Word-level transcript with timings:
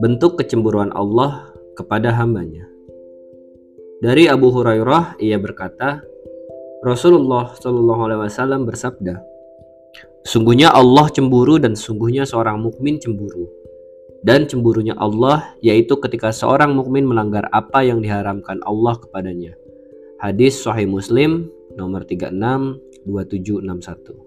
bentuk 0.00 0.40
kecemburuan 0.40 0.88
Allah 0.96 1.52
kepada 1.76 2.10
hambanya. 2.16 2.64
Dari 4.00 4.32
Abu 4.32 4.48
Hurairah 4.48 5.20
ia 5.20 5.36
berkata, 5.36 6.00
Rasulullah 6.80 7.52
Shallallahu 7.52 8.00
Alaihi 8.08 8.20
Wasallam 8.24 8.64
bersabda, 8.64 9.20
Sungguhnya 10.24 10.72
Allah 10.72 11.08
cemburu 11.08 11.56
dan 11.56 11.72
sungguhnya 11.72 12.28
seorang 12.28 12.60
mukmin 12.60 13.00
cemburu. 13.00 13.48
Dan 14.20 14.44
cemburunya 14.44 14.92
Allah 15.00 15.56
yaitu 15.64 15.96
ketika 15.96 16.28
seorang 16.28 16.76
mukmin 16.76 17.08
melanggar 17.08 17.48
apa 17.56 17.80
yang 17.80 18.04
diharamkan 18.04 18.60
Allah 18.68 19.00
kepadanya. 19.00 19.56
Hadis 20.20 20.60
Sahih 20.60 20.84
Muslim 20.84 21.48
nomor 21.72 22.04
36 22.04 22.36
2761. 23.08 24.20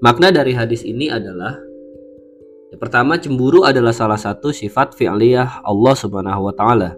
Makna 0.00 0.32
dari 0.32 0.56
hadis 0.56 0.88
ini 0.88 1.12
adalah 1.12 1.67
pertama 2.76 3.16
cemburu 3.16 3.64
adalah 3.64 3.96
salah 3.96 4.20
satu 4.20 4.52
sifat 4.52 4.92
fi'liyah 4.92 5.64
Allah 5.64 5.94
Subhanahu 5.96 6.52
wa 6.52 6.52
taala. 6.52 6.92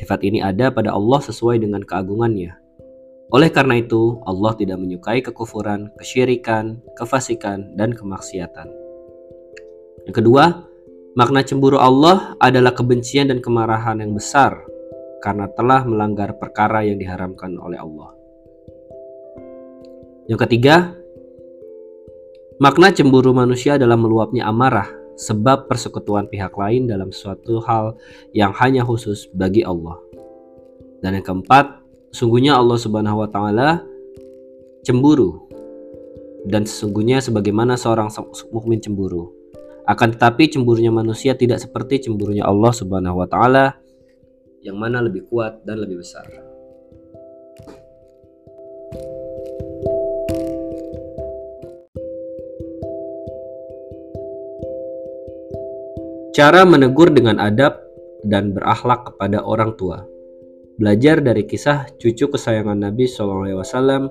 Sifat 0.00 0.24
ini 0.24 0.40
ada 0.40 0.72
pada 0.72 0.96
Allah 0.96 1.20
sesuai 1.20 1.60
dengan 1.60 1.84
keagungannya. 1.84 2.56
Oleh 3.28 3.50
karena 3.52 3.76
itu, 3.76 4.22
Allah 4.24 4.56
tidak 4.56 4.80
menyukai 4.80 5.20
kekufuran, 5.20 5.92
kesyirikan, 6.00 6.80
kefasikan, 6.96 7.74
dan 7.76 7.92
kemaksiatan. 7.92 8.68
Yang 10.08 10.14
kedua, 10.22 10.64
makna 11.18 11.42
cemburu 11.42 11.80
Allah 11.80 12.38
adalah 12.38 12.72
kebencian 12.72 13.32
dan 13.32 13.42
kemarahan 13.42 14.00
yang 14.00 14.12
besar 14.14 14.56
karena 15.24 15.48
telah 15.56 15.82
melanggar 15.88 16.36
perkara 16.36 16.84
yang 16.84 17.00
diharamkan 17.00 17.56
oleh 17.56 17.80
Allah. 17.80 18.12
Yang 20.28 20.40
ketiga, 20.48 20.96
Makna 22.62 22.94
cemburu 22.94 23.34
manusia 23.34 23.74
adalah 23.74 23.98
meluapnya 23.98 24.46
amarah 24.46 24.86
sebab 25.18 25.66
persekutuan 25.66 26.30
pihak 26.30 26.54
lain 26.54 26.86
dalam 26.86 27.10
suatu 27.10 27.58
hal 27.66 27.98
yang 28.30 28.54
hanya 28.54 28.86
khusus 28.86 29.26
bagi 29.34 29.66
Allah. 29.66 29.98
Dan 31.02 31.18
yang 31.18 31.26
keempat, 31.26 31.82
sungguhnya 32.14 32.54
Allah 32.54 32.78
Subhanahu 32.78 33.26
wa 33.26 33.28
taala 33.30 33.82
cemburu 34.86 35.50
dan 36.46 36.62
sesungguhnya 36.62 37.18
sebagaimana 37.18 37.74
seorang 37.74 38.06
mukmin 38.54 38.78
cemburu. 38.78 39.34
Akan 39.84 40.14
tetapi 40.14 40.48
cemburunya 40.48 40.94
manusia 40.94 41.34
tidak 41.34 41.58
seperti 41.58 42.06
cemburunya 42.06 42.46
Allah 42.46 42.70
Subhanahu 42.70 43.18
wa 43.18 43.26
taala 43.26 43.74
yang 44.62 44.78
mana 44.78 45.02
lebih 45.02 45.26
kuat 45.26 45.60
dan 45.66 45.82
lebih 45.82 46.00
besar. 46.00 46.43
Cara 56.34 56.66
menegur 56.66 57.14
dengan 57.14 57.38
adab 57.38 57.78
dan 58.26 58.50
berakhlak 58.50 59.06
kepada 59.06 59.38
orang 59.46 59.70
tua. 59.78 60.02
Belajar 60.82 61.22
dari 61.22 61.46
kisah 61.46 61.86
cucu 62.02 62.26
kesayangan 62.26 62.74
Nabi 62.74 63.06
SAW, 63.06 64.10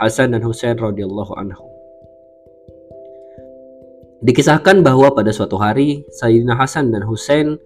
Hasan 0.00 0.32
dan 0.32 0.40
Husain 0.40 0.80
radhiyallahu 0.80 1.36
anhu. 1.36 1.68
Dikisahkan 4.24 4.80
bahwa 4.80 5.12
pada 5.12 5.28
suatu 5.28 5.60
hari 5.60 6.08
Sayyidina 6.08 6.56
Hasan 6.56 6.88
dan 6.88 7.04
Husain 7.04 7.60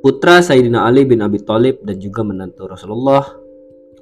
putra 0.00 0.40
Sayyidina 0.40 0.88
Ali 0.88 1.04
bin 1.04 1.20
Abi 1.20 1.44
Thalib 1.44 1.84
dan 1.84 2.00
juga 2.00 2.24
menantu 2.24 2.64
Rasulullah 2.64 3.28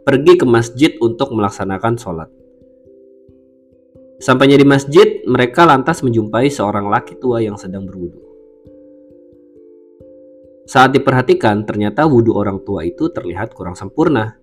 pergi 0.07 0.39
ke 0.39 0.47
masjid 0.47 0.95
untuk 1.03 1.35
melaksanakan 1.35 1.99
sholat. 1.99 2.31
Sampainya 4.23 4.55
di 4.55 4.67
masjid, 4.67 5.23
mereka 5.27 5.67
lantas 5.67 6.03
menjumpai 6.07 6.47
seorang 6.47 6.87
laki 6.87 7.19
tua 7.19 7.43
yang 7.43 7.59
sedang 7.59 7.83
berwudu. 7.83 8.23
Saat 10.65 10.97
diperhatikan, 10.97 11.67
ternyata 11.69 12.09
wudhu 12.09 12.33
orang 12.39 12.63
tua 12.65 12.87
itu 12.89 13.13
terlihat 13.13 13.53
kurang 13.53 13.77
sempurna. 13.77 14.39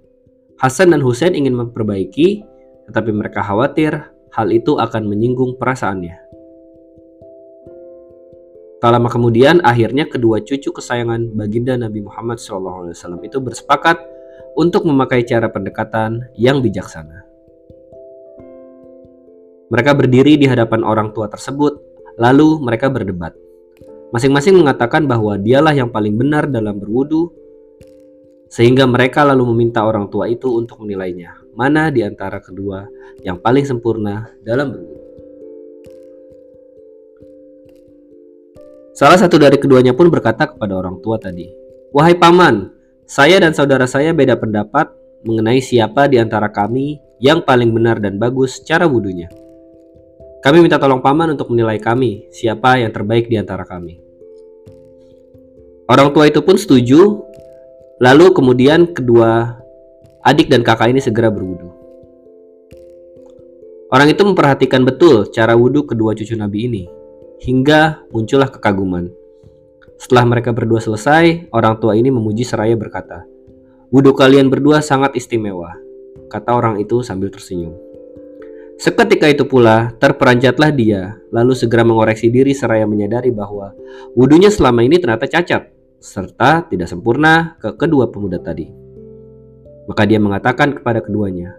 Hasan 0.61 0.93
dan 0.93 1.01
Husain 1.01 1.33
ingin 1.33 1.57
memperbaiki, 1.57 2.45
tetapi 2.85 3.09
mereka 3.09 3.41
khawatir 3.41 3.95
hal 4.35 4.47
itu 4.53 4.77
akan 4.77 5.09
menyinggung 5.09 5.57
perasaannya. 5.57 6.19
Tak 8.81 8.91
lama 8.91 9.09
kemudian, 9.09 9.61
akhirnya 9.65 10.05
kedua 10.09 10.41
cucu 10.41 10.73
kesayangan 10.73 11.33
baginda 11.37 11.77
Nabi 11.77 12.01
Muhammad 12.05 12.41
SAW 12.41 12.93
itu 13.21 13.37
bersepakat 13.37 13.97
untuk 14.57 14.85
memakai 14.85 15.25
cara 15.25 15.49
pendekatan 15.49 16.29
yang 16.35 16.59
bijaksana. 16.59 17.30
Mereka 19.71 19.95
berdiri 19.95 20.35
di 20.35 20.51
hadapan 20.51 20.83
orang 20.83 21.15
tua 21.15 21.31
tersebut, 21.31 21.79
lalu 22.19 22.59
mereka 22.59 22.91
berdebat. 22.91 23.31
Masing-masing 24.11 24.59
mengatakan 24.59 25.07
bahwa 25.07 25.39
dialah 25.39 25.71
yang 25.71 25.87
paling 25.87 26.19
benar 26.19 26.51
dalam 26.51 26.75
berwudu, 26.75 27.31
sehingga 28.51 28.83
mereka 28.83 29.23
lalu 29.23 29.47
meminta 29.55 29.87
orang 29.87 30.11
tua 30.11 30.27
itu 30.27 30.51
untuk 30.51 30.83
menilainya, 30.83 31.39
mana 31.55 31.87
di 31.87 32.03
antara 32.03 32.43
kedua 32.43 32.83
yang 33.23 33.39
paling 33.39 33.63
sempurna 33.63 34.27
dalam 34.43 34.75
berwudu. 34.75 34.99
Salah 38.91 39.15
satu 39.15 39.39
dari 39.39 39.55
keduanya 39.55 39.95
pun 39.95 40.11
berkata 40.11 40.51
kepada 40.51 40.75
orang 40.75 40.99
tua 40.99 41.15
tadi, 41.15 41.47
"Wahai 41.95 42.19
paman, 42.19 42.75
saya 43.07 43.39
dan 43.39 43.55
saudara 43.55 43.87
saya 43.87 44.11
beda 44.11 44.35
pendapat 44.35 44.91
mengenai 45.23 45.63
siapa 45.63 46.11
di 46.11 46.19
antara 46.19 46.51
kami 46.51 46.99
yang 47.23 47.39
paling 47.39 47.71
benar 47.71 48.03
dan 48.03 48.19
bagus 48.19 48.59
cara 48.67 48.83
wudhunya." 48.83 49.40
Kami 50.41 50.57
minta 50.57 50.81
tolong 50.81 51.05
paman 51.05 51.37
untuk 51.37 51.53
menilai 51.53 51.77
kami, 51.77 52.25
siapa 52.33 52.81
yang 52.81 52.89
terbaik 52.89 53.29
di 53.29 53.37
antara 53.37 53.61
kami. 53.61 54.01
Orang 55.85 56.17
tua 56.17 56.25
itu 56.25 56.41
pun 56.41 56.57
setuju, 56.57 57.21
lalu 58.01 58.33
kemudian 58.33 58.89
kedua 58.89 59.61
adik 60.25 60.49
dan 60.49 60.65
kakak 60.65 60.89
ini 60.89 60.97
segera 60.97 61.29
berwudu. 61.29 61.69
Orang 63.93 64.09
itu 64.09 64.25
memperhatikan 64.25 64.81
betul 64.81 65.29
cara 65.29 65.53
wudhu 65.53 65.85
kedua 65.85 66.17
cucu 66.17 66.33
Nabi 66.33 66.65
ini, 66.65 66.83
hingga 67.45 68.01
muncullah 68.09 68.49
kekaguman. 68.49 69.13
Setelah 70.01 70.25
mereka 70.25 70.49
berdua 70.57 70.81
selesai, 70.81 71.53
orang 71.53 71.77
tua 71.77 71.93
ini 71.93 72.09
memuji 72.09 72.41
seraya 72.41 72.73
berkata, 72.73 73.29
Wudhu 73.93 74.17
kalian 74.17 74.49
berdua 74.49 74.81
sangat 74.81 75.13
istimewa, 75.13 75.77
kata 76.33 76.49
orang 76.55 76.81
itu 76.81 77.05
sambil 77.05 77.29
tersenyum. 77.29 77.90
Seketika 78.81 79.29
itu 79.29 79.45
pula, 79.45 79.93
terperanjatlah 80.01 80.73
dia, 80.73 81.13
lalu 81.29 81.53
segera 81.53 81.85
mengoreksi 81.85 82.33
diri 82.33 82.49
seraya 82.49 82.89
menyadari 82.89 83.29
bahwa 83.29 83.77
wudhunya 84.17 84.49
selama 84.49 84.81
ini 84.81 84.97
ternyata 84.97 85.29
cacat, 85.29 85.69
serta 86.01 86.65
tidak 86.65 86.89
sempurna 86.89 87.61
ke 87.61 87.77
kedua 87.77 88.09
pemuda 88.09 88.41
tadi. 88.41 88.65
Maka 89.85 90.01
dia 90.09 90.17
mengatakan 90.17 90.73
kepada 90.73 90.97
keduanya, 90.97 91.53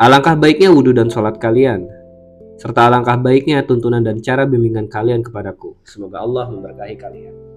Alangkah 0.00 0.32
baiknya 0.32 0.72
wudhu 0.72 0.96
dan 0.96 1.12
sholat 1.12 1.36
kalian, 1.36 1.84
serta 2.56 2.88
alangkah 2.88 3.20
baiknya 3.20 3.60
tuntunan 3.68 4.00
dan 4.00 4.24
cara 4.24 4.48
bimbingan 4.48 4.88
kalian 4.88 5.20
kepadaku. 5.20 5.76
Semoga 5.84 6.24
Allah 6.24 6.48
memberkahi 6.48 6.96
kalian. 6.96 7.53